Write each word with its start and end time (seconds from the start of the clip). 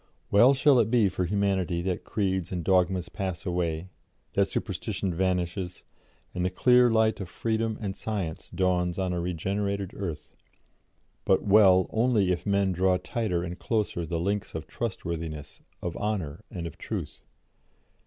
Well 0.31 0.55
shall 0.55 0.79
it 0.79 0.89
be 0.89 1.09
for 1.09 1.25
humanity 1.25 1.83
that 1.83 2.03
creeds 2.03 2.51
and 2.51 2.63
dogmas 2.63 3.07
pass 3.07 3.45
away, 3.45 3.89
that 4.33 4.47
superstition 4.47 5.13
vanishes, 5.13 5.83
and 6.33 6.43
the 6.43 6.49
clear 6.49 6.89
light 6.89 7.19
of 7.21 7.29
freedom 7.29 7.77
and 7.79 7.95
science 7.95 8.49
dawns 8.49 8.97
on 8.97 9.13
a 9.13 9.19
regenerated 9.19 9.91
earth 9.95 10.31
but 11.23 11.43
well 11.43 11.85
only 11.91 12.31
if 12.31 12.47
men 12.47 12.71
draw 12.71 12.97
tighter 12.97 13.43
and 13.43 13.59
closer 13.59 14.03
the 14.03 14.19
links 14.19 14.55
of 14.55 14.65
trustworthiness, 14.65 15.61
of 15.83 15.95
honour, 15.97 16.43
and 16.49 16.65
of 16.65 16.79
truth. 16.79 17.21